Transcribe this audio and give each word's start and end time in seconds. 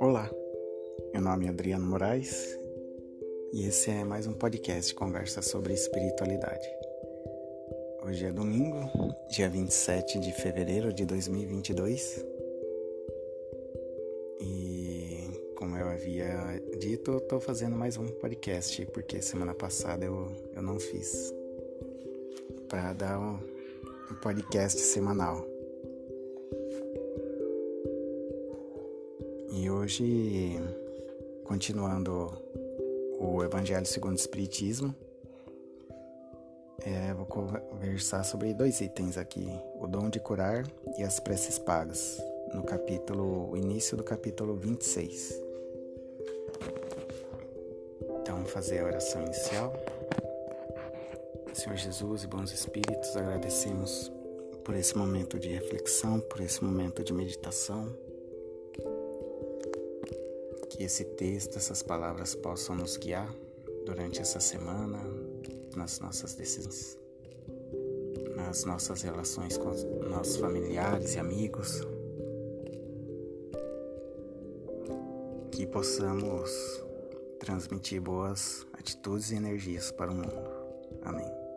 Olá, 0.00 0.30
meu 1.12 1.20
nome 1.20 1.44
é 1.44 1.50
Adriano 1.50 1.84
Moraes 1.84 2.58
e 3.52 3.66
esse 3.66 3.90
é 3.90 4.02
mais 4.02 4.26
um 4.26 4.32
podcast 4.32 4.94
conversa 4.94 5.42
sobre 5.42 5.74
espiritualidade. 5.74 6.66
Hoje 8.02 8.24
é 8.24 8.32
domingo, 8.32 8.78
dia 9.30 9.50
27 9.50 10.20
de 10.20 10.32
fevereiro 10.32 10.90
de 10.90 11.04
2022 11.04 12.24
e 14.40 15.52
como 15.54 15.76
eu 15.76 15.88
havia 15.90 16.62
dito, 16.78 17.10
eu 17.10 17.20
tô 17.20 17.38
fazendo 17.38 17.76
mais 17.76 17.98
um 17.98 18.06
podcast 18.06 18.86
porque 18.86 19.20
semana 19.20 19.52
passada 19.52 20.06
eu, 20.06 20.32
eu 20.56 20.62
não 20.62 20.80
fiz 20.80 21.34
para 22.70 22.94
dar 22.94 23.18
um 24.10 24.14
podcast 24.14 24.80
semanal. 24.80 25.44
E 29.52 29.70
hoje, 29.70 30.58
continuando 31.44 32.32
o 33.18 33.42
Evangelho 33.42 33.86
segundo 33.86 34.12
o 34.12 34.16
Espiritismo, 34.16 34.94
é, 36.80 37.12
vou 37.12 37.26
conversar 37.26 38.24
sobre 38.24 38.54
dois 38.54 38.80
itens 38.80 39.18
aqui: 39.18 39.48
o 39.78 39.86
dom 39.86 40.08
de 40.08 40.20
curar 40.20 40.64
e 40.96 41.02
as 41.02 41.20
preces 41.20 41.58
pagas, 41.58 42.18
no 42.54 42.62
capítulo, 42.62 43.50
o 43.50 43.56
início 43.56 43.96
do 43.96 44.04
capítulo 44.04 44.54
26. 44.56 45.42
Então, 48.20 48.44
fazer 48.46 48.80
a 48.80 48.84
oração 48.86 49.22
inicial. 49.22 49.72
Senhor 51.58 51.76
Jesus 51.76 52.22
e 52.22 52.28
bons 52.28 52.52
espíritos, 52.52 53.16
agradecemos 53.16 54.12
por 54.64 54.76
esse 54.76 54.96
momento 54.96 55.40
de 55.40 55.48
reflexão, 55.48 56.20
por 56.20 56.40
esse 56.40 56.62
momento 56.62 57.02
de 57.02 57.12
meditação. 57.12 57.92
Que 60.70 60.84
esse 60.84 61.02
texto, 61.02 61.56
essas 61.56 61.82
palavras 61.82 62.36
possam 62.36 62.76
nos 62.76 62.96
guiar 62.96 63.34
durante 63.84 64.20
essa 64.20 64.38
semana 64.38 65.02
nas 65.74 65.98
nossas 65.98 66.34
decisões, 66.34 66.96
nas 68.36 68.64
nossas 68.64 69.02
relações 69.02 69.58
com 69.58 69.70
os 69.70 69.82
nossos 70.08 70.36
familiares 70.36 71.16
e 71.16 71.18
amigos. 71.18 71.80
Que 75.50 75.66
possamos 75.66 76.52
transmitir 77.40 78.00
boas 78.00 78.64
atitudes 78.74 79.32
e 79.32 79.34
energias 79.34 79.90
para 79.90 80.12
o 80.12 80.14
mundo. 80.14 80.40
Amém. 81.02 81.47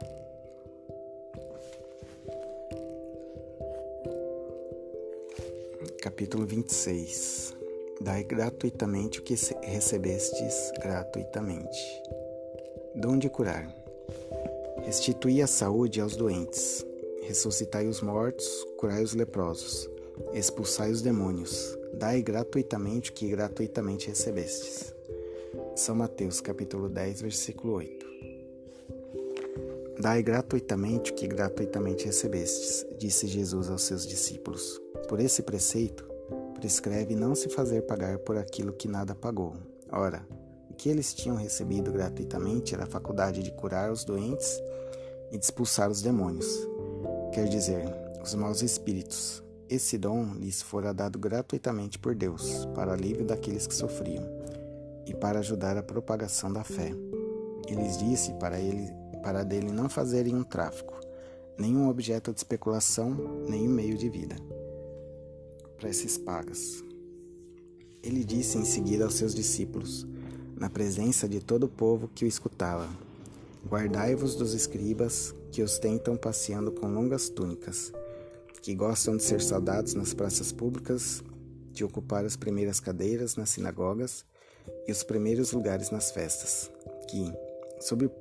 Capítulo 6.02 6.48
26 6.48 7.56
Dai 8.02 8.24
gratuitamente 8.24 9.20
o 9.20 9.24
que 9.24 9.36
recebestes 9.62 10.72
gratuitamente. 10.82 11.78
Dom 12.96 13.20
de 13.20 13.30
curar. 13.30 13.72
Restituí 14.84 15.44
a 15.44 15.48
saúde 15.48 16.02
aos 16.02 16.16
doentes. 16.16 16.84
Ressuscitai 17.22 17.88
os 17.88 18.02
mortos, 18.02 18.48
curai 18.78 19.04
os 19.04 19.14
leprosos. 19.14 19.88
Expulsai 20.34 20.92
os 20.92 21.04
demônios. 21.04 21.78
Dai 21.94 22.24
gratuitamente 22.24 23.12
o 23.12 23.14
que 23.14 23.28
gratuitamente 23.28 24.08
recebestes. 24.08 24.96
São 25.76 25.94
Mateus, 25.94 26.42
capítulo 26.42 26.90
10, 26.90 27.22
versículo 27.22 27.74
8. 27.74 28.08
Dai 30.00 30.24
gratuitamente 30.24 31.12
o 31.12 31.14
que 31.14 31.28
gratuitamente 31.28 32.08
recebestes, 32.08 32.88
disse 32.98 33.28
Jesus 33.28 33.70
aos 33.70 33.84
seus 33.84 34.08
discípulos. 34.08 34.81
Por 35.12 35.20
esse 35.20 35.44
preceito, 35.44 36.10
prescreve 36.54 37.18
não 37.18 37.36
se 37.36 37.50
fazer 37.50 37.82
pagar 37.82 38.18
por 38.20 38.38
aquilo 38.38 38.72
que 38.72 38.88
nada 38.88 39.14
pagou. 39.14 39.58
Ora, 39.92 40.26
o 40.70 40.74
que 40.74 40.88
eles 40.88 41.14
tinham 41.14 41.36
recebido 41.36 41.92
gratuitamente 41.92 42.74
era 42.74 42.86
a 42.86 42.88
faculdade 42.88 43.44
de 43.44 43.52
curar 43.52 43.92
os 43.92 44.06
doentes 44.06 44.58
e 45.30 45.38
de 45.38 45.44
expulsar 45.44 45.92
os 45.92 46.02
demônios, 46.02 46.48
quer 47.34 47.50
dizer, 47.50 47.94
os 48.24 48.34
maus 48.36 48.62
espíritos. 48.62 49.44
Esse 49.70 49.98
dom 49.98 50.34
lhes 50.36 50.62
fora 50.62 50.94
dado 50.94 51.20
gratuitamente 51.20 52.00
por 52.00 52.16
Deus, 52.16 52.66
para 52.74 52.94
alívio 52.94 53.26
daqueles 53.26 53.68
que 53.68 53.76
sofriam 53.76 54.24
e 55.06 55.14
para 55.14 55.40
ajudar 55.40 55.76
a 55.76 55.84
propagação 55.84 56.54
da 56.54 56.64
fé. 56.64 56.96
Ele 57.68 57.84
lhes 57.84 57.98
disse 57.98 58.32
para 58.36 58.62
ele 58.62 58.90
para 59.22 59.44
dele 59.44 59.74
não 59.74 59.90
fazerem 59.90 60.34
um 60.34 60.44
tráfico, 60.46 60.98
nenhum 61.58 61.90
objeto 61.90 62.32
de 62.32 62.40
especulação, 62.40 63.44
nem 63.46 63.68
um 63.68 63.74
meio 63.74 63.98
de 63.98 64.08
vida. 64.08 64.38
Preces 65.82 66.16
pagas. 66.16 66.84
Ele 68.04 68.24
disse 68.24 68.56
em 68.56 68.64
seguida 68.64 69.04
aos 69.04 69.16
seus 69.16 69.34
discípulos, 69.34 70.06
na 70.56 70.70
presença 70.70 71.28
de 71.28 71.40
todo 71.40 71.64
o 71.64 71.68
povo 71.68 72.08
que 72.08 72.24
o 72.24 72.28
escutava: 72.28 72.88
Guardai-vos 73.68 74.36
dos 74.36 74.54
escribas 74.54 75.34
que 75.52 75.64
ostentam 75.64 76.16
passeando 76.16 76.72
com 76.72 76.86
longas 76.86 77.30
túnicas, 77.30 77.92
que 78.62 78.76
gostam 78.76 79.18
de 79.18 79.24
ser 79.24 79.42
saudados 79.42 79.96
nas 79.96 80.14
praças 80.14 80.52
públicas, 80.52 81.24
de 81.72 81.84
ocupar 81.84 82.26
as 82.26 82.36
primeiras 82.36 82.80
cadeiras 82.80 83.36
nas 83.36 83.50
sinagogas 83.50 84.24
e 84.88 84.92
os 84.92 85.02
primeiros 85.02 85.52
lugares 85.52 85.90
nas 85.90 86.12
festas, 86.12 86.70
que, 87.10 87.34
sob 87.80 88.06
o 88.06 88.12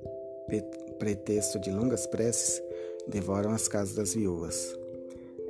pretexto 0.97 1.59
de 1.59 1.69
longas 1.69 2.07
preces, 2.07 2.59
devoram 3.07 3.51
as 3.51 3.67
casas 3.67 3.93
das 3.93 4.15
viúvas. 4.15 4.80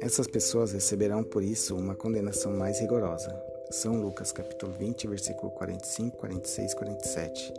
Essas 0.01 0.25
pessoas 0.25 0.71
receberão 0.71 1.23
por 1.23 1.43
isso 1.43 1.75
uma 1.75 1.93
condenação 1.93 2.51
mais 2.51 2.79
rigorosa. 2.79 3.31
São 3.69 4.01
Lucas 4.01 4.31
capítulo 4.31 4.71
20, 4.71 5.07
versículo 5.07 5.51
45, 5.51 6.17
46, 6.17 6.73
47. 6.73 7.53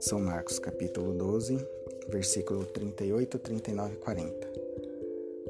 São 0.00 0.18
Marcos 0.18 0.58
capítulo 0.58 1.12
12, 1.12 1.58
versículo 2.08 2.64
38, 2.64 3.38
39 3.38 3.92
e 3.92 3.96
40. 3.98 4.52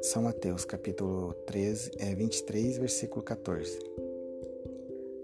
São 0.02 0.24
Mateus 0.24 0.64
capítulo 0.64 1.34
13, 1.46 1.92
é, 1.98 2.12
23, 2.16 2.78
versículo 2.78 3.22
14. 3.22 3.78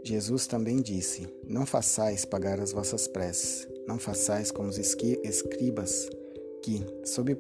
Jesus 0.05 0.47
também 0.47 0.77
disse: 0.81 1.27
Não 1.45 1.67
façais 1.67 2.25
pagar 2.25 2.61
as 2.61 2.71
vossas 2.71 3.09
preces, 3.09 3.67
não 3.85 3.99
façais 3.99 4.53
como 4.53 4.69
os 4.69 4.79
escribas 4.79 6.09
que, 6.63 6.87
sob 7.05 7.37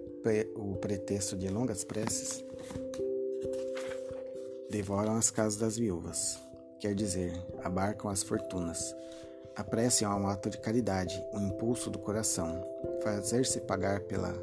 o 0.56 0.74
pretexto 0.74 1.36
de 1.36 1.48
longas 1.48 1.84
preces, 1.84 2.42
devoram 4.74 5.14
as 5.14 5.30
casas 5.30 5.56
das 5.56 5.76
viúvas, 5.76 6.36
quer 6.80 6.96
dizer, 6.96 7.32
abarcam 7.62 8.10
as 8.10 8.24
fortunas. 8.24 8.92
A 9.54 9.62
prece 9.62 10.04
é 10.04 10.08
um 10.08 10.26
ato 10.26 10.50
de 10.50 10.58
caridade, 10.58 11.24
um 11.32 11.46
impulso 11.46 11.90
do 11.90 11.98
coração. 12.00 12.60
Fazer-se 13.04 13.60
pagar 13.60 14.00
pela 14.00 14.34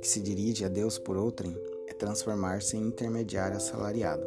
que 0.00 0.06
se 0.06 0.20
dirige 0.20 0.64
a 0.64 0.68
Deus 0.68 0.96
por 0.96 1.16
outrem 1.16 1.60
é 1.88 1.92
transformar-se 1.92 2.76
em 2.76 2.86
intermediário 2.86 3.56
assalariado. 3.56 4.24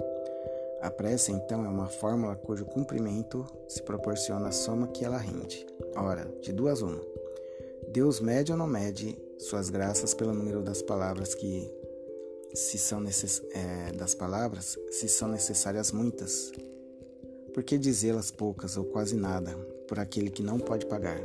A 0.82 0.92
prece, 0.92 1.32
então, 1.32 1.64
é 1.64 1.70
uma 1.70 1.88
fórmula 1.88 2.36
cujo 2.36 2.66
cumprimento 2.66 3.46
se 3.70 3.82
proporciona 3.82 4.50
a 4.50 4.52
soma 4.52 4.88
que 4.88 5.06
ela 5.06 5.18
rende. 5.18 5.66
Ora, 5.96 6.30
de 6.42 6.52
duas 6.52 6.82
uma. 6.82 7.02
Deus 7.88 8.20
mede 8.20 8.52
ou 8.52 8.58
não 8.58 8.68
mede 8.68 9.18
suas 9.40 9.70
graças 9.70 10.14
pelo 10.14 10.34
número 10.34 10.62
das 10.62 10.82
palavras 10.82 11.34
que 11.34 11.72
se 12.54 12.78
são 12.78 13.00
necess... 13.00 13.42
É, 13.52 13.92
das 13.94 14.14
palavras 14.14 14.78
se 14.92 15.08
são 15.08 15.28
necessárias 15.28 15.92
muitas. 15.92 16.52
Por 17.54 17.64
que 17.64 17.78
dizê-las 17.78 18.32
poucas 18.32 18.78
ou 18.78 18.86
quase 18.86 19.16
nada 19.16 19.52
por 19.88 20.00
aquele 20.00 20.30
que 20.30 20.44
não 20.44 20.60
pode 20.60 20.86
pagar? 20.86 21.22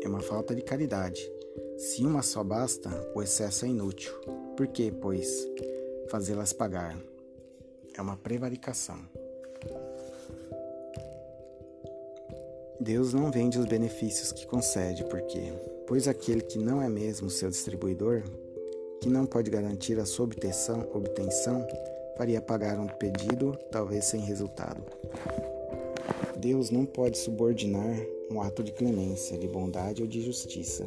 É 0.00 0.08
uma 0.08 0.20
falta 0.20 0.54
de 0.54 0.62
caridade. 0.62 1.30
Se 1.76 2.04
uma 2.04 2.22
só 2.22 2.42
basta 2.42 2.90
o 3.14 3.22
excesso 3.22 3.64
é 3.64 3.68
inútil. 3.68 4.12
Por 4.56 4.66
que 4.66 4.90
pois 4.90 5.46
fazê-las 6.08 6.52
pagar? 6.52 6.98
É 7.96 8.00
uma 8.00 8.16
prevaricação. 8.16 8.98
Deus 12.80 13.14
não 13.14 13.30
vende 13.30 13.58
os 13.58 13.66
benefícios 13.66 14.32
que 14.32 14.44
concede, 14.44 15.04
porque, 15.04 15.52
pois 15.86 16.08
aquele 16.08 16.40
que 16.40 16.58
não 16.58 16.82
é 16.82 16.88
mesmo 16.88 17.30
seu 17.30 17.48
distribuidor, 17.48 18.24
que 19.02 19.08
não 19.08 19.26
pode 19.26 19.50
garantir 19.50 19.98
a 19.98 20.06
sua 20.06 20.26
obtenção, 20.26 20.88
obtenção 20.94 21.66
faria 22.16 22.40
pagar 22.40 22.78
um 22.78 22.86
pedido, 22.86 23.58
talvez 23.68 24.04
sem 24.04 24.20
resultado. 24.20 24.80
Deus 26.36 26.70
não 26.70 26.86
pode 26.86 27.18
subordinar 27.18 27.98
um 28.30 28.40
ato 28.40 28.62
de 28.62 28.70
clemência, 28.70 29.36
de 29.36 29.48
bondade 29.48 30.02
ou 30.02 30.08
de 30.08 30.22
justiça, 30.22 30.86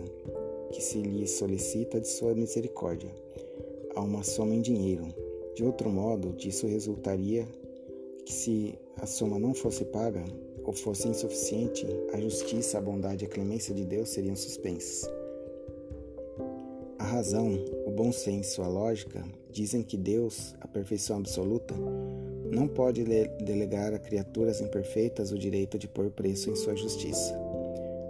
que 0.72 0.82
se 0.82 1.02
lhe 1.02 1.28
solicita 1.28 2.00
de 2.00 2.08
sua 2.08 2.34
misericórdia, 2.34 3.12
a 3.94 4.00
uma 4.00 4.24
soma 4.24 4.56
em 4.56 4.62
dinheiro. 4.62 5.14
De 5.54 5.66
outro 5.66 5.90
modo, 5.90 6.32
disso 6.32 6.68
resultaria 6.68 7.46
que, 8.26 8.32
se 8.32 8.80
a 8.96 9.06
soma 9.06 9.38
não 9.38 9.54
fosse 9.54 9.84
paga, 9.84 10.24
ou 10.64 10.72
fosse 10.72 11.10
insuficiente, 11.10 11.86
a 12.14 12.20
justiça, 12.20 12.78
a 12.78 12.82
bondade 12.82 13.26
e 13.26 13.28
a 13.28 13.30
clemência 13.30 13.76
de 13.76 13.84
Deus 13.84 14.08
seriam 14.08 14.38
suspensas. 14.38 15.06
Razão, 17.16 17.58
o 17.86 17.92
bom 17.92 18.12
senso, 18.12 18.62
a 18.62 18.68
lógica 18.68 19.24
dizem 19.50 19.82
que 19.82 19.96
Deus, 19.96 20.54
a 20.60 20.68
perfeição 20.68 21.20
absoluta, 21.20 21.74
não 22.52 22.68
pode 22.68 23.06
delegar 23.42 23.94
a 23.94 24.00
criaturas 24.00 24.60
imperfeitas 24.60 25.32
o 25.32 25.38
direito 25.38 25.80
de 25.80 25.88
pôr 25.88 26.12
preço 26.12 26.50
em 26.50 26.58
sua 26.58 26.76
justiça. 26.76 27.34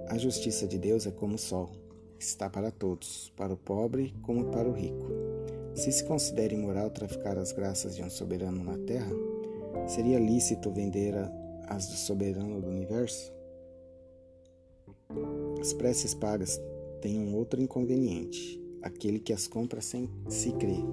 A 0.07 0.17
justiça 0.17 0.65
de 0.65 0.79
Deus 0.79 1.05
é 1.05 1.11
como 1.11 1.35
o 1.35 1.37
sol, 1.37 1.69
está 2.17 2.49
para 2.49 2.71
todos, 2.71 3.31
para 3.37 3.53
o 3.53 3.57
pobre 3.57 4.11
como 4.23 4.45
para 4.45 4.67
o 4.67 4.73
rico. 4.73 5.05
Se 5.75 5.91
se 5.91 6.03
considera 6.03 6.55
imoral 6.55 6.89
traficar 6.89 7.37
as 7.37 7.51
graças 7.51 7.95
de 7.95 8.01
um 8.01 8.09
soberano 8.09 8.63
na 8.63 8.79
terra, 8.87 9.13
seria 9.85 10.17
lícito 10.17 10.71
vender 10.71 11.13
as 11.67 11.87
do 11.89 11.95
soberano 11.95 12.59
do 12.59 12.69
universo? 12.69 13.31
As 15.61 15.73
preces 15.73 16.15
pagas 16.15 16.59
têm 17.01 17.19
um 17.19 17.35
outro 17.35 17.61
inconveniente, 17.61 18.64
aquele 18.85 19.17
que 19.17 19.33
as 19.33 19.47
compra 19.47 19.81
sem 19.81 20.07
se 20.29 20.51
crer. 20.51 20.83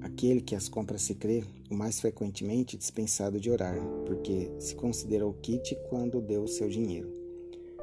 Aquele 0.00 0.40
que 0.40 0.56
as 0.56 0.70
compra 0.70 0.96
se 0.96 1.14
crê, 1.14 1.44
o 1.70 1.74
mais 1.74 2.00
frequentemente 2.00 2.78
dispensado 2.78 3.38
de 3.38 3.50
orar, 3.50 3.78
porque 4.06 4.50
se 4.58 4.74
considera 4.74 5.26
o 5.26 5.34
kit 5.34 5.76
quando 5.90 6.20
deu 6.20 6.44
o 6.44 6.48
seu 6.48 6.70
dinheiro. 6.70 7.12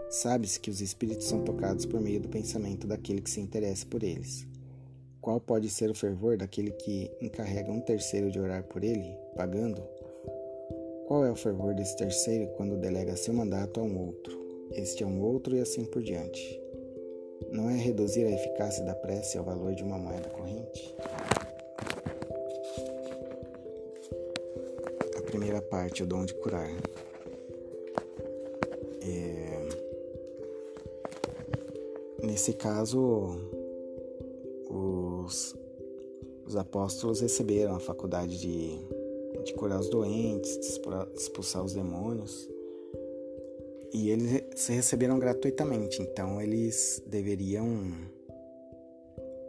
Sabe-se 0.10 0.60
que 0.60 0.72
os 0.72 0.82
espíritos 0.82 1.28
são 1.28 1.44
tocados 1.44 1.86
por 1.86 2.02
meio 2.02 2.20
do 2.20 2.28
pensamento 2.28 2.88
daquele 2.88 3.22
que 3.22 3.30
se 3.30 3.40
interessa 3.40 3.86
por 3.86 4.02
eles. 4.02 4.48
Qual 5.22 5.40
pode 5.40 5.70
ser 5.70 5.92
o 5.92 5.96
fervor 5.96 6.36
daquele 6.36 6.72
que 6.72 7.12
encarrega 7.22 7.72
um 7.72 7.82
terceiro 7.82 8.32
de 8.32 8.40
orar 8.40 8.64
por 8.64 8.84
ele, 8.84 9.16
pagando? 9.36 9.84
Qual 11.08 11.24
é 11.24 11.32
o 11.32 11.36
fervor 11.36 11.76
desse 11.76 11.96
terceiro 11.96 12.48
quando 12.58 12.76
delega 12.76 13.16
seu 13.16 13.36
mandato 13.36 13.80
a 13.80 13.84
um 13.84 14.00
outro? 14.00 14.40
Este 14.72 15.04
a 15.04 15.08
um 15.08 15.22
outro 15.22 15.56
e 15.56 15.60
assim 15.60 15.86
por 15.86 16.02
diante. 16.02 16.69
Não 17.52 17.70
é 17.70 17.76
reduzir 17.76 18.26
a 18.26 18.32
eficácia 18.32 18.84
da 18.84 18.96
prece 18.96 19.38
ao 19.38 19.44
valor 19.44 19.74
de 19.74 19.84
uma 19.84 19.98
moeda 19.98 20.30
corrente? 20.30 20.96
A 25.18 25.22
primeira 25.22 25.62
parte, 25.62 26.04
o 26.04 26.08
dom 26.08 26.26
de 26.26 26.34
curar. 26.36 26.70
Nesse 32.30 32.54
caso, 32.54 33.38
os, 34.70 35.56
os 36.46 36.56
apóstolos 36.56 37.22
receberam 37.22 37.76
a 37.76 37.80
faculdade 37.80 38.40
de, 38.40 38.80
de 39.44 39.54
curar 39.56 39.80
os 39.80 39.90
doentes, 39.90 40.58
de 40.60 40.68
expulsar 41.16 41.64
os 41.66 41.74
demônios. 41.74 42.48
E 43.92 44.12
eles 44.12 44.44
se 44.56 44.72
receberam 44.72 45.18
gratuitamente, 45.18 46.02
então 46.02 46.42
eles 46.42 47.02
deveriam 47.08 47.92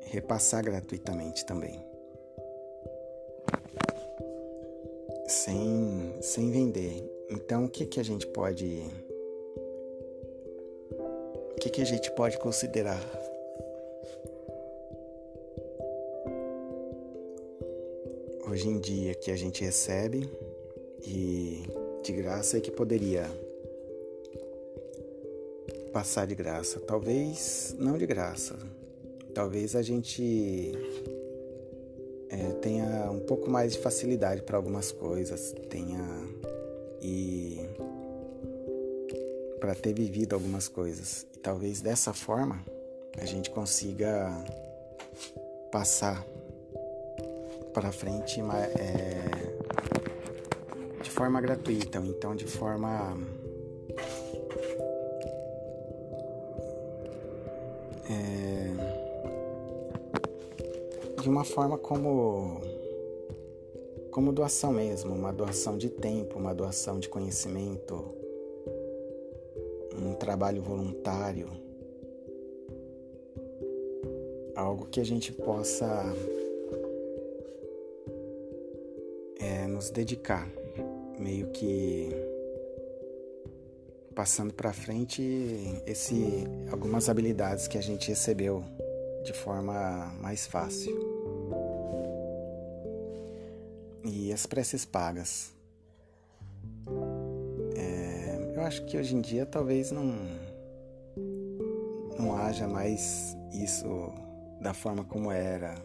repassar 0.00 0.64
gratuitamente 0.64 1.44
também. 1.44 1.78
Sem, 5.26 6.16
sem 6.20 6.50
vender. 6.50 7.08
Então, 7.30 7.66
o 7.66 7.68
que, 7.68 7.86
que 7.86 8.00
a 8.00 8.02
gente 8.02 8.26
pode 8.26 8.82
o 11.50 11.54
que, 11.60 11.68
que 11.68 11.82
a 11.82 11.84
gente 11.84 12.10
pode 12.12 12.38
considerar? 12.38 13.00
Hoje 18.50 18.66
em 18.66 18.80
dia 18.80 19.14
que 19.14 19.30
a 19.30 19.36
gente 19.36 19.62
recebe 19.62 20.28
e 21.06 21.62
de 22.02 22.12
graça 22.12 22.56
é 22.56 22.60
que 22.60 22.70
poderia 22.70 23.30
passar 25.92 26.26
de 26.26 26.34
graça. 26.34 26.80
Talvez 26.80 27.74
não 27.78 27.98
de 27.98 28.06
graça. 28.06 28.56
Talvez 29.34 29.76
a 29.76 29.82
gente 29.82 30.72
é, 32.28 32.52
tenha 32.60 33.10
um 33.10 33.20
pouco 33.20 33.50
mais 33.50 33.72
de 33.72 33.78
facilidade 33.78 34.42
para 34.42 34.56
algumas 34.56 34.92
coisas, 34.92 35.54
tenha 35.68 36.00
e 37.02 37.60
para 39.58 39.74
ter 39.74 39.92
vivido 39.92 40.34
algumas 40.34 40.68
coisas. 40.68 41.26
E 41.34 41.38
talvez 41.38 41.80
dessa 41.80 42.12
forma 42.12 42.64
a 43.18 43.24
gente 43.24 43.50
consiga 43.50 44.30
passar 45.70 46.24
para 47.72 47.92
frente 47.92 48.40
é, 48.40 49.50
de 51.02 51.10
forma 51.10 51.40
gratuita, 51.40 52.00
ou 52.00 52.06
então 52.06 52.34
de 52.34 52.46
forma 52.46 53.16
é, 58.10 58.70
de 61.22 61.28
uma 61.28 61.44
forma 61.44 61.78
como 61.78 62.60
como 64.10 64.32
doação 64.32 64.72
mesmo, 64.72 65.14
uma 65.14 65.32
doação 65.32 65.78
de 65.78 65.88
tempo, 65.88 66.36
uma 66.36 66.52
doação 66.52 66.98
de 66.98 67.08
conhecimento, 67.08 68.04
um 69.96 70.14
trabalho 70.14 70.60
voluntário, 70.60 71.48
algo 74.56 74.86
que 74.86 74.98
a 74.98 75.04
gente 75.04 75.32
possa 75.32 76.12
é, 79.38 79.68
nos 79.68 79.90
dedicar, 79.90 80.50
meio 81.16 81.46
que 81.52 82.08
passando 84.20 84.52
para 84.52 84.70
frente 84.70 85.22
esse 85.86 86.44
algumas 86.70 87.08
habilidades 87.08 87.66
que 87.66 87.78
a 87.78 87.80
gente 87.80 88.10
recebeu 88.10 88.62
de 89.24 89.32
forma 89.32 90.14
mais 90.20 90.46
fácil. 90.46 90.94
E 94.04 94.30
as 94.30 94.44
preces 94.44 94.84
pagas. 94.84 95.54
Eu 98.54 98.60
acho 98.60 98.84
que 98.84 98.98
hoje 98.98 99.16
em 99.16 99.22
dia 99.22 99.46
talvez 99.46 99.90
não 99.90 100.12
não 102.18 102.36
haja 102.36 102.68
mais 102.68 103.34
isso 103.54 104.12
da 104.60 104.74
forma 104.74 105.02
como 105.02 105.32
era, 105.32 105.76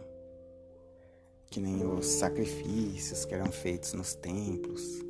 que 1.50 1.62
nem 1.62 1.86
os 1.86 2.06
sacrifícios 2.06 3.24
que 3.24 3.34
eram 3.34 3.50
feitos 3.50 3.94
nos 3.94 4.14
templos, 4.14 5.05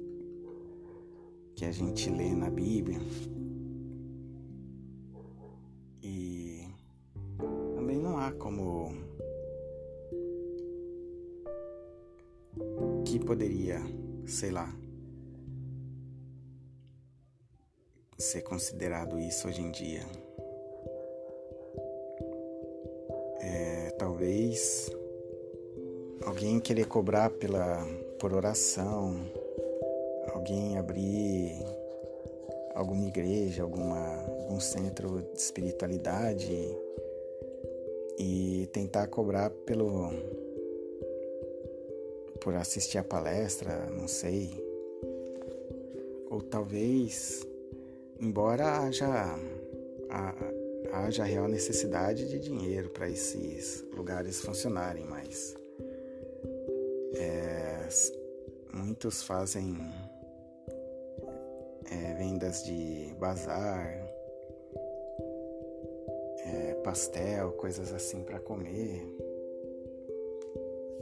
que 1.56 1.64
a 1.64 1.72
gente 1.72 2.10
lê 2.10 2.34
na 2.34 2.50
Bíblia. 2.50 3.00
E 6.04 6.68
também 7.74 7.98
não 7.98 8.18
há 8.18 8.32
como 8.34 8.92
que 13.06 13.20
poderia, 13.20 13.80
sei 14.26 14.52
lá, 14.52 14.70
ser 18.18 18.42
considerado 18.42 19.18
isso 19.18 19.48
hoje 19.48 19.62
em 19.62 19.72
dia. 19.72 20.02
É, 23.42 23.90
talvez 23.92 24.90
alguém 26.26 26.60
querer 26.60 26.88
cobrar 26.88 27.30
pela, 27.30 27.86
por 28.20 28.34
oração, 28.34 29.45
alguém 30.46 30.78
abrir 30.78 31.58
alguma 32.76 33.08
igreja, 33.08 33.64
alguma, 33.64 34.22
algum 34.28 34.60
centro 34.60 35.24
de 35.34 35.42
espiritualidade 35.42 36.54
e 38.20 38.70
tentar 38.72 39.08
cobrar 39.08 39.50
pelo 39.50 40.12
por 42.42 42.54
assistir 42.54 43.00
a 43.00 43.04
palestra, 43.04 43.88
não 43.88 44.08
sei. 44.08 44.52
Ou 46.30 46.44
talvez 46.44 47.48
embora 48.22 48.82
haja, 48.82 49.40
haja 50.94 51.24
real 51.24 51.48
necessidade 51.48 52.30
de 52.30 52.38
dinheiro 52.38 52.90
para 52.92 53.10
esses 53.10 53.84
lugares 53.92 54.42
funcionarem, 54.42 55.06
mas 55.06 55.56
é, 57.16 57.90
muitos 58.72 59.24
fazem 59.24 59.76
é, 61.92 62.14
vendas 62.14 62.64
de 62.64 63.14
bazar, 63.20 63.88
é, 66.46 66.74
pastel, 66.84 67.52
coisas 67.54 67.94
assim 67.94 68.24
para 68.24 68.40
comer, 68.40 69.02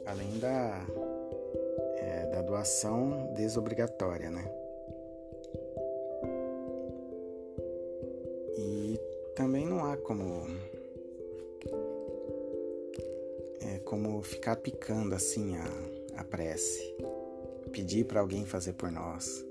além 0.06 0.40
da, 0.40 0.86
é, 1.98 2.25
da 2.28 2.42
doação 2.42 3.34
desobrigatória, 3.34 4.30
né? 4.30 4.63
também 9.36 9.66
não 9.66 9.84
há 9.84 9.98
como 9.98 10.46
é 13.62 13.80
como 13.80 14.22
ficar 14.22 14.56
picando 14.58 15.16
assim 15.16 15.56
a, 15.58 16.22
a 16.22 16.24
prece, 16.24 16.96
pedir 17.72 18.06
para 18.06 18.20
alguém 18.20 18.46
fazer 18.46 18.74
por 18.74 18.92
nós. 18.92 19.44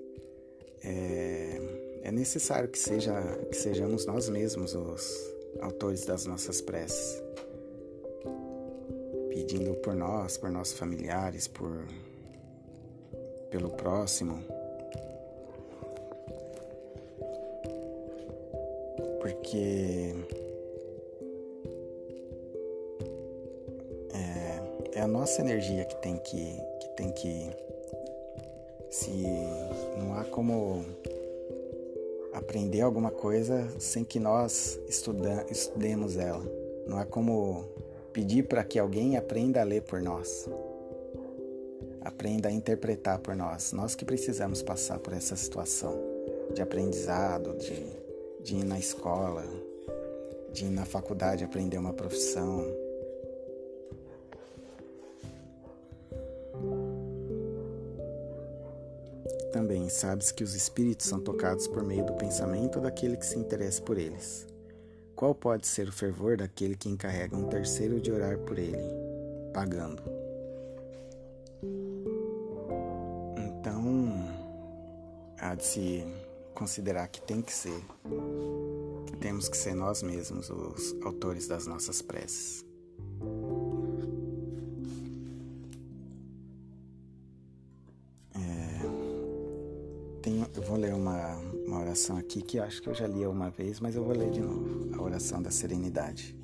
É, 0.85 1.61
é 2.03 2.13
necessário 2.13 2.69
que, 2.69 2.79
seja, 2.79 3.15
que 3.51 3.57
sejamos 3.57 4.07
nós 4.07 4.29
mesmos 4.29 4.75
os 4.75 5.33
autores 5.61 6.05
das 6.05 6.27
nossas 6.27 6.61
preces. 6.61 7.23
pedindo 9.29 9.75
por 9.77 9.95
nós, 9.95 10.37
por 10.37 10.51
nossos 10.51 10.79
familiares, 10.79 11.49
por 11.49 11.87
pelo 13.53 13.71
próximo. 13.71 14.43
Porque 19.21 20.15
é, 24.13 24.99
é 24.99 25.01
a 25.01 25.07
nossa 25.07 25.43
energia 25.43 25.85
que 25.85 25.97
tem 25.97 26.17
que, 26.17 26.57
que 26.81 26.89
tem 26.97 27.13
que 27.13 27.72
se 28.93 29.11
não 29.97 30.15
há 30.15 30.25
como 30.25 30.85
aprender 32.31 32.83
alguma 32.83 33.11
coisa 33.11 33.67
sem 33.79 34.05
que 34.05 34.21
nós 34.21 34.79
estuda, 34.87 35.47
estudemos 35.51 36.19
ela. 36.19 36.45
Não 36.87 36.99
há 36.99 37.07
como 37.07 37.65
pedir 38.13 38.43
para 38.43 38.63
que 38.63 38.79
alguém 38.79 39.17
aprenda 39.17 39.63
a 39.63 39.65
ler 39.65 39.81
por 39.81 40.03
nós. 40.03 40.47
Aprenda 42.03 42.51
a 42.51 42.53
interpretar 42.53 43.19
por 43.21 43.35
nós. 43.35 43.73
Nós 43.73 43.95
que 43.95 44.05
precisamos 44.05 44.63
passar 44.63 44.99
por 44.99 45.15
essa 45.15 45.37
situação 45.37 45.99
de 46.53 46.61
aprendizado, 46.61 47.57
de, 47.57 47.87
de 48.43 48.57
ir 48.57 48.65
na 48.65 48.79
escola, 48.79 49.43
de 50.53 50.67
ir 50.67 50.71
na 50.71 50.85
faculdade 50.85 51.45
aprender 51.45 51.79
uma 51.79 51.95
profissão, 51.95 52.67
Também 59.83 59.91
sabes 59.97 60.31
que 60.31 60.45
os 60.45 60.55
espíritos 60.55 61.09
são 61.09 61.19
tocados 61.19 61.67
por 61.67 61.83
meio 61.83 62.07
do 62.07 62.13
pensamento 62.13 62.79
daquele 62.79 63.17
que 63.17 63.27
se 63.27 63.37
interessa 63.37 63.83
por 63.83 63.99
eles. 63.99 64.47
Qual 65.17 65.35
pode 65.35 65.67
ser 65.67 65.89
o 65.89 65.93
fervor 65.93 66.37
daquele 66.37 66.77
que 66.77 66.89
encarrega 66.89 67.37
um 67.37 67.49
terceiro 67.49 68.01
de 68.01 68.13
orar 68.13 68.39
por 68.39 68.61
ele, 68.61 68.79
pagando? 69.53 70.01
Então, 73.37 73.85
há 75.41 75.57
de 75.57 75.65
se 75.65 76.07
considerar 76.55 77.09
que 77.09 77.21
tem 77.21 77.43
que 77.43 77.53
ser, 77.53 77.83
que 79.07 79.17
temos 79.17 79.49
que 79.49 79.57
ser 79.57 79.75
nós 79.75 80.01
mesmos 80.01 80.49
os 80.49 80.95
autores 81.03 81.49
das 81.49 81.67
nossas 81.67 82.01
preces. 82.01 82.65
Oração 92.03 92.17
aqui 92.17 92.43
que 92.43 92.59
acho 92.59 92.83
que 92.83 92.89
eu 92.89 92.95
já 92.95 93.07
li 93.07 93.25
uma 93.25 93.49
vez, 93.49 93.79
mas 93.79 93.95
eu 93.95 94.03
vou 94.03 94.13
ler 94.13 94.31
de 94.31 94.41
novo. 94.41 94.91
A 94.93 95.01
oração 95.01 95.41
da 95.41 95.53
serenidade. 95.53 96.37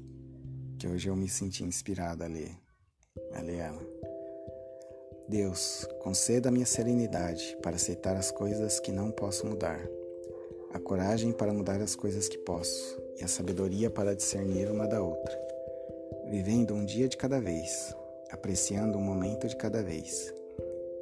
Que 0.79 0.87
hoje 0.87 1.09
eu 1.09 1.17
me 1.17 1.29
senti 1.29 1.65
inspirado 1.65 2.23
a 2.23 2.29
ler. 2.29 2.53
A 3.35 3.41
ler 3.41 3.57
ela. 3.57 3.83
Deus, 5.29 5.85
conceda-me 6.01 6.63
a 6.63 6.67
serenidade 6.67 7.59
para 7.61 7.75
aceitar 7.75 8.17
as 8.17 8.31
coisas 8.31 8.79
que 8.79 8.93
não 8.93 9.11
posso 9.11 9.47
mudar, 9.47 9.81
a 10.73 10.79
coragem 10.79 11.33
para 11.33 11.53
mudar 11.53 11.83
as 11.83 11.97
coisas 11.97 12.29
que 12.29 12.39
posso 12.39 12.97
e 13.19 13.25
a 13.25 13.29
sabedoria 13.29 13.91
para 13.91 14.15
discernir 14.15 14.71
uma 14.71 14.87
da 14.87 15.03
outra, 15.03 15.37
vivendo 16.31 16.73
um 16.73 16.85
dia 16.85 17.09
de 17.09 17.17
cada 17.17 17.41
vez, 17.41 17.95
apreciando 18.31 18.97
um 18.97 19.03
momento 19.03 19.49
de 19.49 19.57
cada 19.57 19.83
vez 19.83 20.33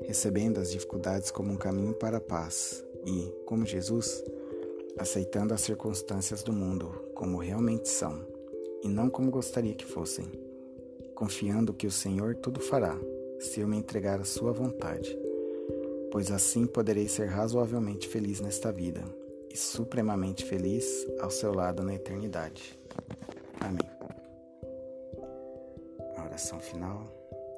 recebendo 0.04 0.60
as 0.60 0.70
dificuldades 0.70 1.30
como 1.30 1.52
um 1.52 1.56
caminho 1.56 1.94
para 1.94 2.18
a 2.18 2.20
paz 2.20 2.84
e, 3.04 3.32
como 3.46 3.64
Jesus, 3.64 4.22
aceitando 4.98 5.54
as 5.54 5.60
circunstâncias 5.60 6.42
do 6.42 6.52
mundo 6.52 7.10
como 7.14 7.38
realmente 7.38 7.88
são 7.88 8.26
e 8.82 8.88
não 8.88 9.10
como 9.10 9.30
gostaria 9.30 9.74
que 9.74 9.84
fossem, 9.84 10.30
confiando 11.14 11.74
que 11.74 11.86
o 11.86 11.90
Senhor 11.90 12.34
tudo 12.36 12.60
fará 12.60 12.98
se 13.38 13.60
eu 13.60 13.68
me 13.68 13.76
entregar 13.76 14.20
à 14.20 14.24
Sua 14.24 14.52
vontade, 14.52 15.16
pois 16.10 16.30
assim 16.30 16.66
poderei 16.66 17.08
ser 17.08 17.26
razoavelmente 17.26 18.08
feliz 18.08 18.40
nesta 18.40 18.72
vida 18.72 19.02
e 19.52 19.56
supremamente 19.56 20.44
feliz 20.44 21.06
ao 21.20 21.30
seu 21.30 21.52
lado 21.52 21.82
na 21.82 21.94
eternidade. 21.94 22.78
Amém. 23.60 23.90
A 26.16 26.24
oração 26.24 26.60
final. 26.60 27.12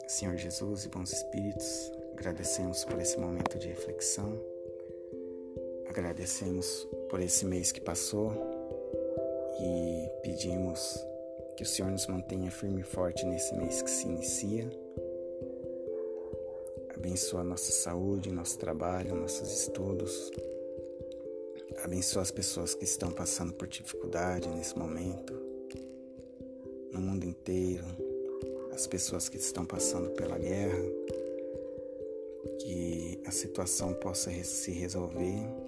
Senhor 0.06 0.36
Jesus 0.36 0.86
e 0.86 0.88
bons 0.88 1.12
espíritos, 1.12 1.92
Agradecemos 2.18 2.84
por 2.84 3.00
esse 3.00 3.16
momento 3.16 3.56
de 3.60 3.68
reflexão. 3.68 4.36
Agradecemos 5.88 6.88
por 7.08 7.20
esse 7.20 7.44
mês 7.44 7.72
que 7.72 7.80
passou 7.80 8.32
e 9.60 10.08
pedimos 10.22 11.04
que 11.56 11.62
o 11.62 11.66
Senhor 11.66 11.90
nos 11.90 12.06
mantenha 12.06 12.50
firme 12.50 12.82
e 12.82 12.84
forte 12.84 13.24
nesse 13.26 13.54
mês 13.56 13.82
que 13.82 13.90
se 13.90 14.06
inicia. 14.06 14.70
Abençoa 16.94 17.42
nossa 17.42 17.72
saúde, 17.72 18.30
nosso 18.30 18.58
trabalho, 18.58 19.14
nossos 19.14 19.50
estudos. 19.62 20.30
Abençoa 21.82 22.22
as 22.22 22.30
pessoas 22.30 22.74
que 22.74 22.84
estão 22.84 23.10
passando 23.10 23.52
por 23.52 23.66
dificuldade 23.66 24.48
nesse 24.48 24.78
momento, 24.78 25.32
no 26.92 27.00
mundo 27.00 27.24
inteiro, 27.24 27.84
as 28.72 28.86
pessoas 28.86 29.28
que 29.28 29.36
estão 29.36 29.64
passando 29.64 30.10
pela 30.10 30.38
guerra 30.38 30.78
que 32.60 33.20
a 33.24 33.30
situação 33.30 33.94
possa 33.94 34.30
se 34.44 34.70
resolver 34.72 35.67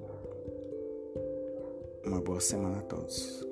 Uma 2.11 2.19
boa 2.19 2.41
semana 2.41 2.79
a 2.79 2.81
todos. 2.81 3.50